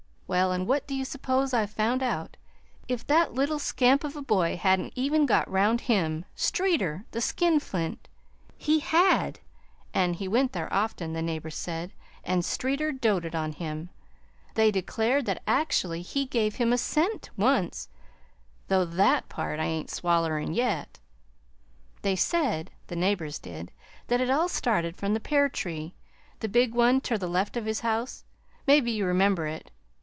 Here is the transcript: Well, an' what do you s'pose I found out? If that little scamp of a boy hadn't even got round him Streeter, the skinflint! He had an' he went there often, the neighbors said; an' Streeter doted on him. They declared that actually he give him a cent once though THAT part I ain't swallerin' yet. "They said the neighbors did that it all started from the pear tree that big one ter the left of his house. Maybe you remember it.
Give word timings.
Well, 0.31 0.53
an' 0.53 0.65
what 0.65 0.87
do 0.87 0.95
you 0.95 1.03
s'pose 1.03 1.53
I 1.53 1.65
found 1.65 2.01
out? 2.01 2.37
If 2.87 3.05
that 3.07 3.33
little 3.33 3.59
scamp 3.59 4.05
of 4.05 4.15
a 4.15 4.21
boy 4.21 4.55
hadn't 4.55 4.93
even 4.95 5.25
got 5.25 5.49
round 5.51 5.81
him 5.81 6.23
Streeter, 6.35 7.03
the 7.11 7.19
skinflint! 7.19 8.07
He 8.57 8.79
had 8.79 9.41
an' 9.93 10.13
he 10.13 10.29
went 10.29 10.53
there 10.53 10.71
often, 10.73 11.11
the 11.11 11.21
neighbors 11.21 11.55
said; 11.57 11.91
an' 12.23 12.43
Streeter 12.43 12.93
doted 12.93 13.35
on 13.35 13.51
him. 13.51 13.89
They 14.53 14.71
declared 14.71 15.25
that 15.25 15.43
actually 15.45 16.01
he 16.01 16.27
give 16.27 16.55
him 16.55 16.71
a 16.71 16.77
cent 16.77 17.29
once 17.35 17.89
though 18.69 18.85
THAT 18.85 19.27
part 19.27 19.59
I 19.59 19.65
ain't 19.65 19.89
swallerin' 19.91 20.53
yet. 20.55 20.97
"They 22.03 22.15
said 22.15 22.71
the 22.87 22.95
neighbors 22.95 23.37
did 23.37 23.69
that 24.07 24.21
it 24.21 24.29
all 24.29 24.47
started 24.47 24.95
from 24.95 25.13
the 25.13 25.19
pear 25.19 25.49
tree 25.49 25.93
that 26.39 26.53
big 26.53 26.73
one 26.73 27.01
ter 27.01 27.17
the 27.17 27.27
left 27.27 27.57
of 27.57 27.65
his 27.65 27.81
house. 27.81 28.23
Maybe 28.65 28.91
you 28.91 29.05
remember 29.05 29.45
it. 29.45 29.71